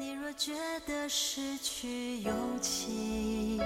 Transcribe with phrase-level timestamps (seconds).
[0.00, 0.54] 你若觉
[0.86, 3.60] 得失去勇气，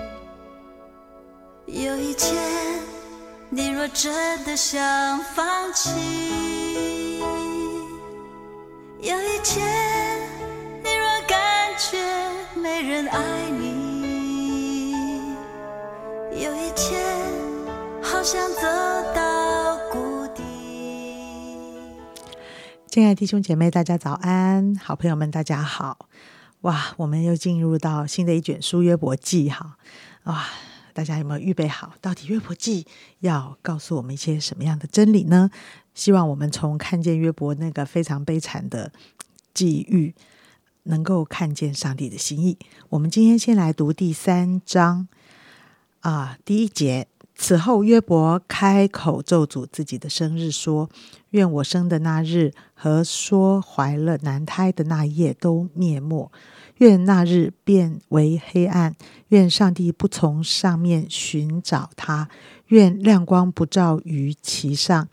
[1.67, 2.35] 有一天，
[3.49, 7.21] 你若真的想放弃，
[8.99, 9.65] 有一天，
[10.83, 11.39] 你若感
[11.79, 12.03] 觉
[12.61, 13.21] 没人爱
[13.53, 15.37] 你，
[16.33, 17.01] 有一天，
[18.03, 18.84] 好想走。
[22.95, 24.77] 亲爱的弟兄姐妹，大家早安！
[24.77, 26.09] 好朋友们，大家好！
[26.61, 29.77] 哇，我们又进入到新的一卷书《约伯记》哈！
[30.23, 30.47] 哇，
[30.93, 31.95] 大家有没有预备好？
[32.01, 32.85] 到底《约伯记》
[33.19, 35.51] 要告诉我们一些什么样的真理呢？
[35.93, 38.93] 希望我们从看见约伯那个非常悲惨的
[39.53, 40.15] 际遇，
[40.85, 42.57] 能够看见上帝的心意。
[42.91, 45.09] 我们今天先来读第三章
[46.03, 47.09] 啊，第一节。
[47.37, 50.89] 此后，约伯开口咒诅自己的生日，说
[51.31, 56.31] ：“愿我生的那日和说怀了男胎的那夜都灭没，
[56.79, 58.95] 愿那日变为黑暗，
[59.29, 62.29] 愿上帝不从上面寻找他，
[62.69, 65.09] 愿亮光不照于其上，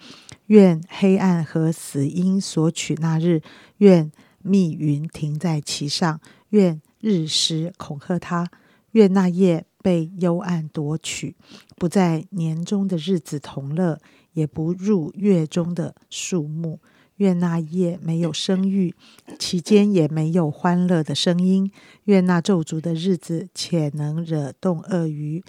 [0.45, 3.41] 愿黑暗和死因索取那日，
[3.80, 4.11] 愿
[4.44, 8.47] 密云停在其上，愿日食恐吓他，
[8.91, 11.36] 愿那夜。”被幽暗夺取，
[11.78, 14.00] 不在年中的日子同乐，
[14.34, 16.80] 也不入月中的树木。
[17.18, 18.96] 愿那夜没有生育，
[19.38, 21.72] 其间也没有欢乐的声音。
[22.06, 25.44] 愿那咒诅的日子，且能惹动鳄鱼，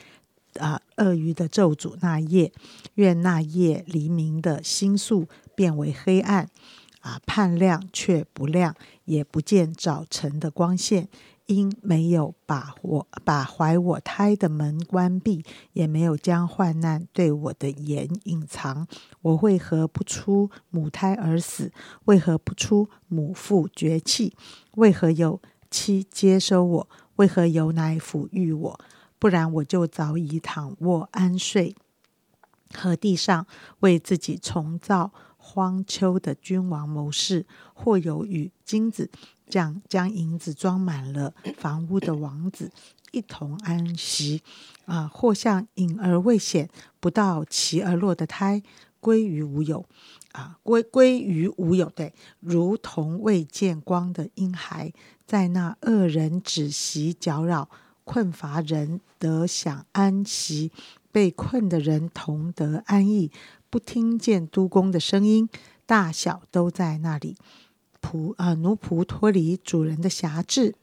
[0.58, 2.52] 啊，鳄鱼的咒诅那夜。
[2.96, 6.50] 愿那夜黎明的星宿变为黑暗，
[7.00, 11.08] 啊，盼亮却不亮，也不见早晨的光线。
[11.46, 18.86] 因没有把我把怀我胎的门关闭，也没有将患难对我的眼隐藏，
[19.20, 21.72] 我为何不出母胎而死？
[22.04, 24.34] 为何不出母腹绝气？
[24.76, 26.88] 为何有妻接收我？
[27.16, 28.80] 为何有奶抚育我？
[29.18, 31.76] 不然我就早已躺卧安睡，
[32.72, 33.46] 和地上
[33.80, 39.10] 为自己重造荒丘的君王谋士，或有与金子。
[39.48, 42.70] 将将银子装满了房屋的王子
[43.10, 44.42] 一同安息
[44.86, 48.62] 啊，或像隐而未显、不到其而落的胎
[49.00, 49.84] 归于无有
[50.32, 54.92] 啊，归归于无有，对，如同未见光的婴孩，
[55.26, 57.68] 在那恶人止息搅扰、
[58.04, 60.72] 困乏人得享安息，
[61.10, 63.30] 被困的人同得安逸，
[63.68, 65.48] 不听见督工的声音，
[65.84, 67.36] 大小都在那里。
[68.02, 70.74] 仆啊，奴仆脱离主人的辖制，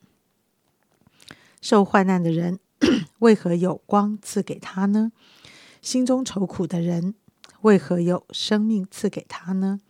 [1.62, 2.60] 受患难的人
[3.20, 5.12] 为何有光赐给他呢？
[5.82, 7.14] 心中愁苦的人
[7.62, 9.82] 为何有生命赐给他呢？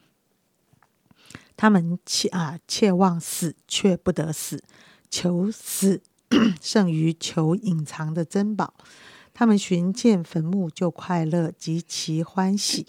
[1.55, 4.59] 他们切啊切望死，却不得死；
[5.09, 6.01] 求死
[6.61, 8.73] 胜于求隐藏的珍宝。
[9.33, 12.87] 他们寻见坟墓就快乐，极其欢喜。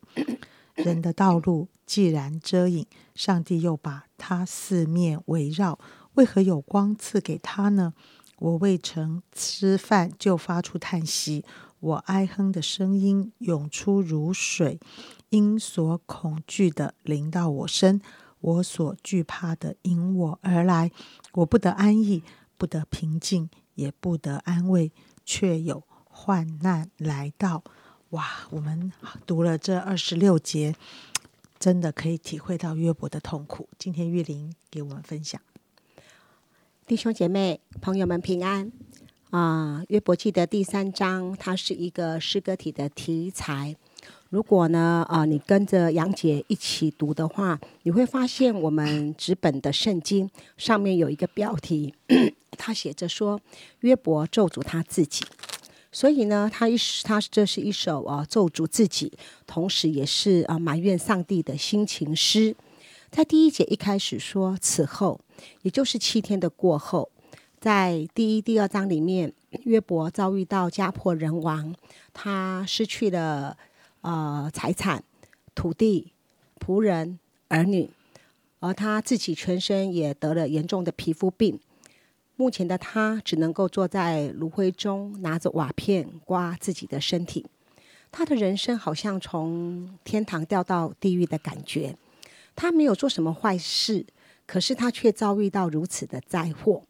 [0.75, 2.87] 人的道路既然遮影，
[3.17, 5.77] 上帝又把他四面围绕，
[6.15, 7.95] 为何有光赐给他呢？
[8.39, 11.45] 我未曾吃饭就发出叹息，
[11.81, 14.79] 我哀哼的声音涌出如水，
[15.31, 18.01] 因所恐惧的临到我身，
[18.39, 20.93] 我所惧怕的迎我而来，
[21.33, 22.23] 我不得安逸，
[22.57, 24.93] 不得平静，也不得安慰，
[25.25, 27.65] 却有患难来到。
[28.11, 28.93] 哇，我们
[29.25, 30.75] 读了这二十六节，
[31.61, 33.69] 真的可以体会到约伯的痛苦。
[33.79, 35.39] 今天玉玲给我们分享，
[36.87, 38.73] 弟兄姐妹、朋友们平安
[39.29, 39.85] 啊！
[39.89, 43.77] 约伯记的第三章，它是一个诗歌体的题材。
[44.31, 51.95] 如果呢，啊，你跟着杨姐一起读的话，你会发现我们纸本的圣经上面有一个标题，
[52.57, 53.39] 他写着说：
[53.81, 55.27] 约伯咒诅他自己。
[55.93, 59.13] 所以呢，他一他这是一首啊咒诅自己，
[59.47, 62.55] 同时也是啊埋怨上帝的心情诗。
[63.11, 65.21] 在第一节一开始说，此后
[65.63, 67.11] 也就是七天的过后，
[67.59, 69.33] 在第一、第二章里面，
[69.65, 71.75] 约伯遭遇到家破人亡，
[72.13, 73.57] 他失去了
[74.03, 75.03] 呃财产、
[75.57, 76.13] 土地、
[76.61, 77.19] 仆人、
[77.49, 77.91] 儿女，
[78.61, 81.59] 而他自己全身也得了严重的皮肤病。
[82.41, 87.45] 目前的他只能够坐在炉灰中，拿着瓦片刮自己的身体。
[88.11, 91.95] 他的人生好像从天堂掉到地狱的感觉。
[92.57, 94.07] 他没有做什么坏事，
[94.47, 96.83] 可是他却遭遇到如此的灾祸。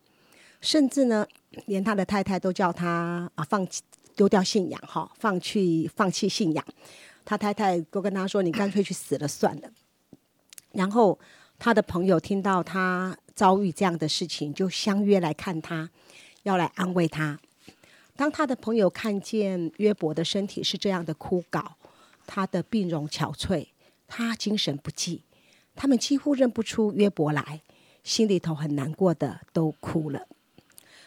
[0.61, 1.27] 甚至呢，
[1.67, 3.83] 连他的太太都叫他啊放弃
[4.15, 6.65] 丢掉信仰，哈，放弃放弃信仰。
[7.25, 9.69] 他太太都跟他说：“你干脆去死了算了。”
[10.71, 11.19] 然后
[11.59, 13.17] 他的朋友听到他。
[13.41, 15.89] 遭遇这样的事情，就相约来看他，
[16.43, 17.41] 要来安慰他。
[18.15, 21.65] 当他的朋友看见约伯的身体是这样的枯槁，
[22.27, 23.69] 他的病容憔悴，
[24.07, 25.23] 他精神不济，
[25.75, 27.63] 他们几乎认不出约伯来，
[28.05, 30.29] 心里头很难过的都哭了。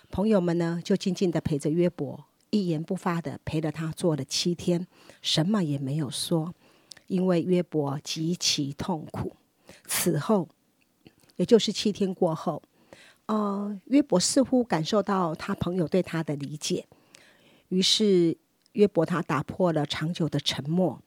[0.10, 4.88] 朋友们呢，就静静的陪着约伯，一言不发的陪着他坐了七天，
[5.22, 6.56] 什么也没有说，
[7.06, 9.36] 因为约伯极其痛苦。
[9.86, 10.50] 此后，
[11.44, 12.64] 也就是七天过后，
[13.26, 16.88] 呃，约伯似乎感受到他朋友对他的理解，
[17.68, 18.38] 于是
[18.72, 21.02] 约伯他打破了长久的沉默，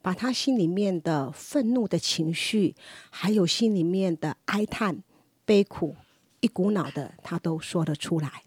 [0.00, 2.74] 把他心里面的愤怒的情绪，
[3.10, 5.02] 还有心里面的哀叹、
[5.44, 5.94] 悲苦，
[6.40, 8.44] 一股脑的他都说了出来。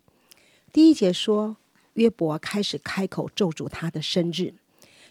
[0.74, 1.58] 第一节说，
[1.94, 4.56] 约伯开始开口咒诅他的生日，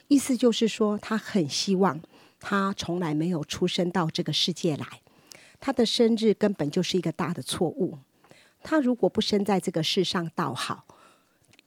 [0.08, 2.00] 意思就是说他很希望。
[2.38, 5.00] 他从来没有出生到这个世界来，
[5.60, 7.98] 他的生日根本就是一个大的错误。
[8.62, 10.84] 他如果不生在这个世上，倒好，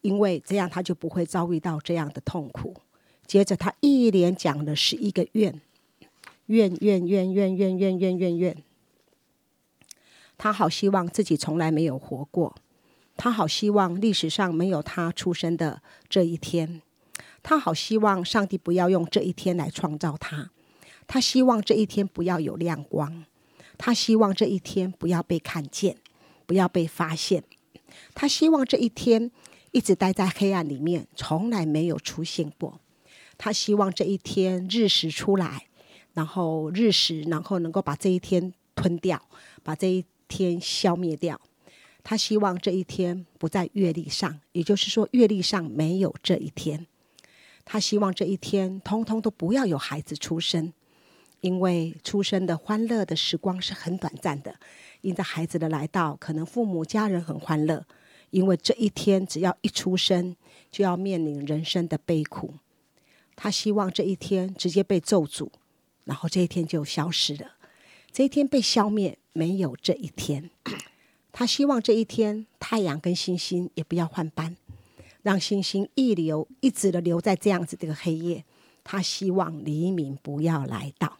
[0.02, 2.76] 因为这样他就不会遭遇到这样的痛苦。
[3.26, 5.62] 接着他一连讲了十一个愿，
[6.48, 8.58] 愿愿愿愿愿愿愿愿愿。
[10.38, 12.56] 他好希望自己从来没有活过，
[13.18, 16.82] 他好希望历史上没有他出生的这一天，
[17.44, 20.50] 他好希望上帝不要用这一天来创造他。
[21.06, 23.26] 他希望这一天不要有亮光，
[23.80, 25.96] 他希望这一天不要被看见，
[26.46, 27.44] 不要被发现。
[28.14, 29.32] 他希望这一天
[29.72, 32.80] 一直待在黑暗里面，从来没有出现过。
[33.38, 35.68] 他希望这一天日食出来，
[36.14, 39.20] 然后日食，然后能够把这一天吞掉，
[39.64, 41.40] 把这一天消灭掉。
[42.04, 46.86] 他希望这一天不在月历上，也就是说月历上没有这一天。
[47.64, 50.74] 他希望这一天通通都不要有孩子出生。
[51.42, 54.56] 因为出生的欢乐的时光是很短暂的，
[55.02, 57.86] 因着孩子的来到，可能父母家人很欢乐，
[58.30, 60.36] 因为这一天只要一出生，
[60.70, 62.56] 就要面临人生的悲苦。
[63.36, 65.50] 他希望这一天直接被咒诅，
[66.04, 67.54] 然后这一天就消失了，
[68.12, 70.50] 这一天被消灭，没有这一天。
[71.32, 74.58] 他希望这一天太阳跟星星也不要换班，
[75.22, 78.44] 让星星一流一直的留在这样子这个黑夜。
[78.84, 81.18] 他希望黎明不要来到。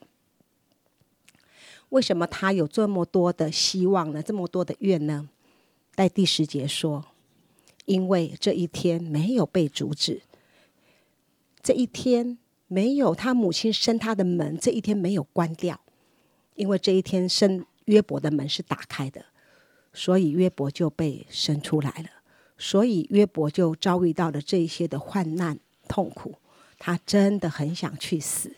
[1.90, 4.22] 为什么他有这么多的希望呢？
[4.22, 5.30] 这么多的愿呢？
[5.96, 7.04] 在第十节说，
[7.86, 10.22] 因为这一天没有被阻止，
[11.62, 12.38] 这一天
[12.68, 15.80] 没有他母亲生他的门，这一天没有关掉，
[16.56, 19.26] 因为这一天生约伯的门是打开的，
[19.92, 22.10] 所以约伯就被生出来了，
[22.58, 26.36] 所以约伯就遭遇到了这一些的患难痛苦，
[26.78, 28.56] 他真的很想去死。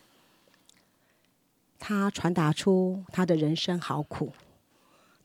[1.83, 4.31] 他传达出他的人生好苦，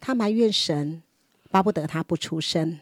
[0.01, 1.03] 他埋怨神，
[1.51, 2.79] 巴不得他不出生；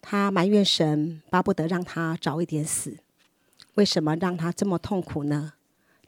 [0.00, 2.98] 他埋怨神，巴不得让他早一点死。
[3.74, 5.54] 为什么让他这么痛苦呢？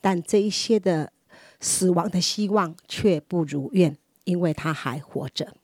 [0.00, 1.12] 但这一些的
[1.58, 5.54] 死亡的希望却不如愿，因为他还活着。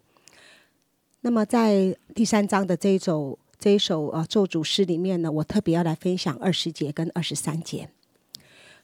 [1.20, 7.90] 那么在第三章的这一首这一首呃咒诅诗里面呢，我特别要来分享二十节跟二十三节。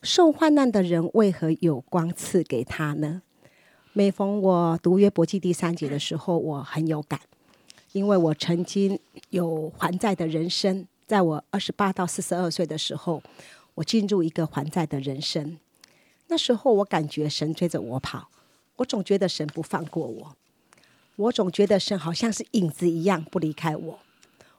[0.07, 3.23] 受患难的人为何有光赐给他呢？
[3.93, 7.19] 每逢我读约伯记第三节的时候，我很有感，
[7.91, 10.87] 因为我曾经有还债的人生。
[11.09, 13.21] 在我二十八到四十二岁的时候，
[13.75, 15.59] 我进入一个还债的人生。
[16.29, 18.29] 那时候我感觉神追着我跑，
[18.77, 20.37] 我总觉得神不放过我，
[21.17, 23.99] 我总觉得神好像是影子一样不离开我。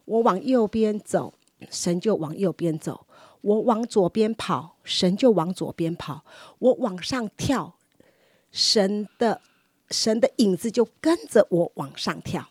[0.04, 1.34] 我往右边走，
[1.70, 3.07] 神就往右边走。
[3.48, 6.22] 我往左边跑，神就往左边跑；
[6.60, 7.76] 我往上跳，
[8.52, 9.40] 神的
[9.90, 12.50] 神的影子就跟着我往上跳。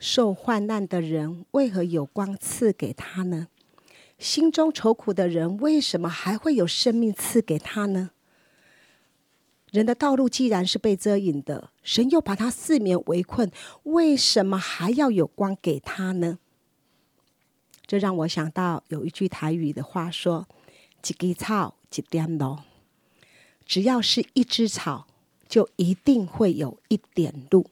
[0.00, 3.46] 受患难的人为何有光赐给他呢？
[4.18, 8.10] 心中愁苦的人为什么还会有生命赐给他呢？
[9.70, 13.48] 人的道路既然是被遮掩的，神又把他四面围困，
[13.84, 16.40] 为什么还要有光给他呢？
[17.92, 20.48] 这让我想到有一句台语的话说
[21.06, 22.56] ：“一根草，一点路。”
[23.66, 25.06] 只要是一枝草，
[25.46, 27.66] 就一定会有一点路。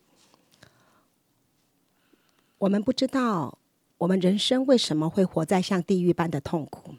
[2.58, 3.56] 我们不知道
[3.96, 6.96] 我们人生为什么会活在像地狱般的痛苦，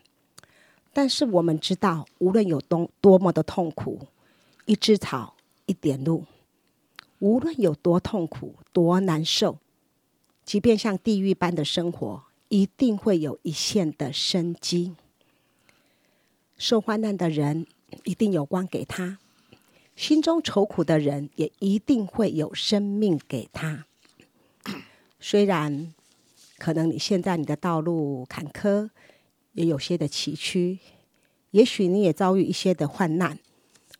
[0.91, 4.07] 但是我们知道，无论有多多么的痛苦，
[4.65, 5.35] 一枝草，
[5.67, 6.23] 一点路；
[7.19, 9.59] 无论有多痛苦、多难受，
[10.43, 12.23] 即便像地狱般的生活。
[12.51, 14.93] 一定会有一线的生机。
[16.57, 17.65] 受患难的人
[18.03, 19.19] 一定有光给他，
[19.95, 23.85] 心中愁苦的人也一定会有生命给他。
[25.17, 25.93] 虽然
[26.57, 28.89] 可能你现在你的道路坎坷，
[29.53, 30.77] 也有些的崎岖，
[31.51, 33.39] 也许你也遭遇一些的患难，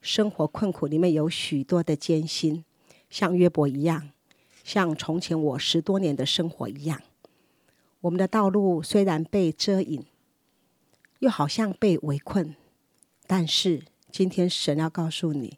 [0.01, 2.65] 生活困苦里面有许多的艰辛，
[3.10, 4.10] 像约伯一样，
[4.65, 7.01] 像从前我十多年的生活一样。
[8.01, 10.03] 我们的道路虽然被遮掩，
[11.20, 12.55] 又好像被围困，
[13.27, 15.58] 但是今天神要告诉你，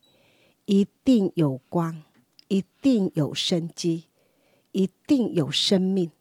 [0.65, 2.03] 一定有光，
[2.49, 4.05] 一定有生机，
[4.73, 6.11] 一定有生命，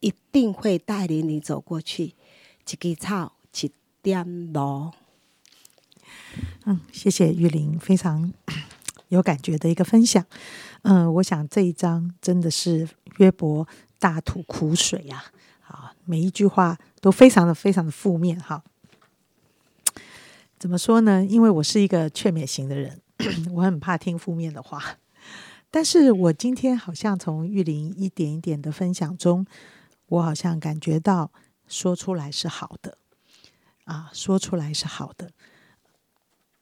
[0.00, 2.14] 一定会带领你走过去。
[2.66, 4.92] 一枝草，一点露。
[6.66, 8.32] 嗯，谢谢玉玲，非常
[9.08, 10.24] 有感觉的一个分享。
[10.82, 13.66] 嗯，我想这一章真的是约伯
[13.98, 15.32] 大吐苦水呀。
[16.04, 18.62] 每一句话都非常的非常的负面哈。
[20.58, 21.24] 怎么说呢？
[21.24, 23.00] 因为我是一个劝勉型的人，
[23.52, 24.96] 我很怕听负面的话。
[25.70, 29.44] 但是我今天好像从玉林一点一点的分享中，
[30.06, 31.30] 我好像感觉到
[31.66, 32.96] 说出来是好的
[33.84, 35.30] 啊，说出来是好的。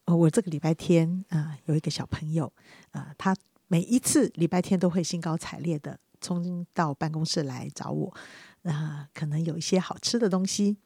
[0.05, 2.51] 我这个礼拜天啊，有一个小朋友
[2.91, 3.35] 啊，他
[3.67, 8.13] 每一次礼拜天都会兴高采烈的冲到办公室来找我。
[8.63, 10.77] 那，可能有一些好吃的东西，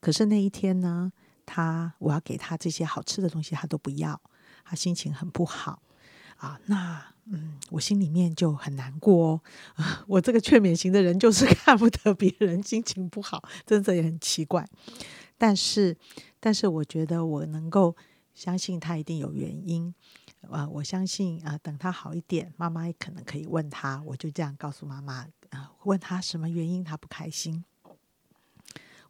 [0.00, 1.12] 可是那一天呢，
[1.46, 4.20] 他我要给他这些好吃的东西，他都不要，
[4.64, 5.82] 他心情很不好
[6.36, 6.58] 啊。
[6.66, 9.40] 那嗯，我心里面就很难过哦。
[10.08, 14.66] 我这个劝勉型的人就是看不得别人心情不好，真的也很奇怪。
[15.38, 15.96] 但是，
[16.40, 17.94] 但是我觉得我能够
[18.34, 19.94] 相信他一定有原因
[20.50, 20.66] 啊。
[20.68, 24.02] 我相信啊，等他好一点，妈妈也可能可以问他。
[24.06, 25.26] 我就这样告诉妈妈。
[25.50, 27.64] 啊，问他什么原因他不开心，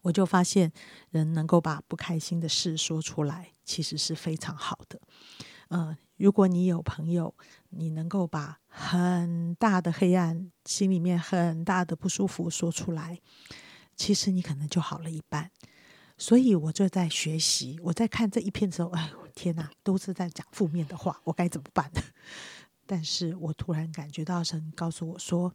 [0.02, 0.72] 我就发现
[1.10, 5.00] 人能够把不开心的事说出来，其实是非常好的。
[5.68, 7.34] 嗯，如果你有朋友，
[7.68, 13.20] 你能够把很大的黑暗、心里面很大的不舒服说出来，
[13.94, 15.50] 其实你可能就好了一半。
[16.18, 22.02] 所以我就在学习，我在看这一篇的时候，哎呦天哪，都是在讲负面的话，我该怎么办呢？
[22.92, 25.54] 但是我突然感觉到神告诉我说，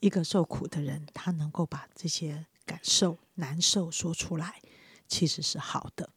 [0.00, 4.60] 一个受苦的人，他能够把这些感受、难受说出来，
[5.08, 6.10] 其实是好的。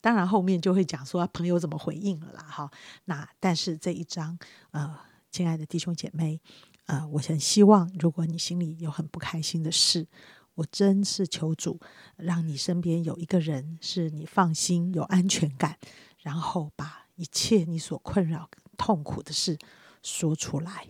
[0.00, 2.68] 当然后面就会讲说朋友怎么回应了啦，哈。
[3.04, 4.36] 那但是这一章，
[4.72, 4.98] 呃，
[5.30, 6.40] 亲爱的弟兄姐妹，
[6.86, 10.08] 呃，我很希望，如果你心里有很不开心的事，
[10.56, 11.78] 我真是求主，
[12.16, 15.78] 让你身边有一个人是你放心、有安全感，
[16.18, 19.56] 然后把一切你所困扰、痛苦的事。
[20.02, 20.86] 说出来，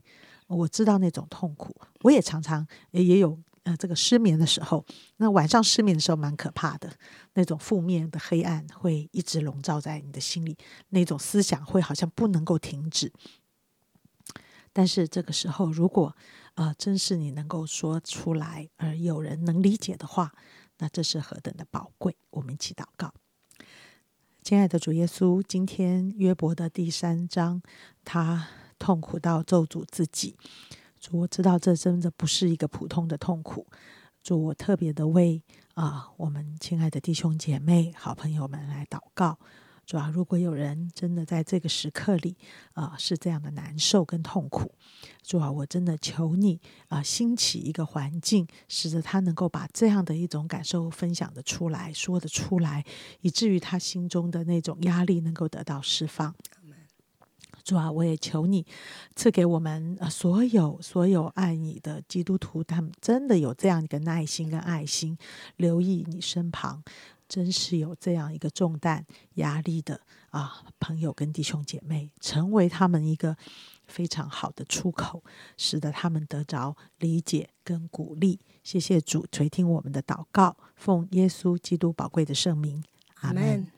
[0.47, 4.85] 我知道那种痛苦，我也常常也有呃这个失眠的时候。
[5.19, 6.91] 那晚上失眠的时候蛮可怕的，
[7.35, 10.57] 那种负面的黑暗会一直笼罩在你的心里，
[10.88, 13.12] 那种思想会好像不能够停止。
[14.73, 16.17] 但是这个时候，如果
[16.55, 20.33] 呃真是你能够说出来，而有人能理解的话，
[20.79, 22.17] 那这是何等的宝贵！
[22.31, 23.12] 我们一起祷告。
[24.43, 27.61] 亲爱的主耶稣，今天约伯的第三章，
[28.05, 28.49] 他。
[28.79, 30.37] 痛苦到咒诅自己，
[31.01, 33.67] 主，我知道这真的不是一个普通的痛苦。
[34.23, 35.43] 主，我特别的为
[35.75, 39.39] 啊，我们亲爱的弟兄姐妹、好朋友们来祷告。
[39.87, 42.37] 主啊，如果有人真的在这个时刻里
[42.75, 44.71] 啊，是这样的难受跟痛苦，
[45.23, 52.85] 主啊，我真的求你啊，兴起一个环境，使得他能够把这样的一种感受分享的出来，说的出来，
[53.23, 56.35] 以至于他心中的那种压力能够得到释放。
[57.69, 58.65] 主啊，我也求你
[59.15, 65.19] 赐给我们所有所有爱你的基督徒，他们真的有这样一个耐心跟爱心，
[65.57, 66.83] 留意你身旁，
[67.29, 73.37] 真是有这样一个重担压力的啊朋友跟弟兄姐妹，成为他们一个
[73.87, 75.23] 非常好的出口，
[75.59, 78.41] 使得他们得着理解跟鼓励。
[78.65, 82.83] 谢谢主垂听我们的祷告，奉耶稣基督宝贵的圣名，
[83.17, 83.78] 阿门。